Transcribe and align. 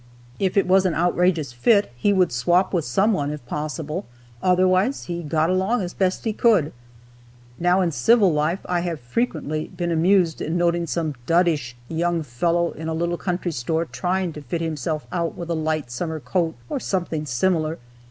If 0.39 0.57
it 0.57 0.65
was 0.65 0.87
an 0.87 0.95
outrageous 0.95 1.53
fit, 1.53 1.91
he 1.95 2.11
would 2.11 2.31
swap 2.31 2.73
with 2.73 2.85
some 2.85 3.13
one 3.13 3.29
if 3.29 3.45
possible, 3.45 4.07
otherwise 4.41 5.03
he 5.03 5.21
got 5.21 5.51
along 5.51 5.83
as 5.83 5.93
best 5.93 6.25
he 6.25 6.33
could. 6.33 6.73
Now, 7.59 7.81
in 7.81 7.91
civil 7.91 8.33
life, 8.33 8.61
I 8.65 8.79
have 8.79 8.99
frequently 8.99 9.67
been 9.67 9.91
amused 9.91 10.41
in 10.41 10.57
noting 10.57 10.87
some 10.87 11.13
dudish 11.27 11.75
young 11.87 12.23
fellow 12.23 12.71
in 12.71 12.87
a 12.87 12.95
little 12.95 13.15
country 13.19 13.51
store 13.51 13.85
trying 13.85 14.33
to 14.33 14.41
fit 14.41 14.61
himself 14.61 15.05
out 15.11 15.35
with 15.37 15.51
a 15.51 15.53
light 15.53 15.91
summer 15.91 16.19
coat, 16.19 16.55
or 16.67 16.79
something 16.79 17.27
similar. 17.27 17.77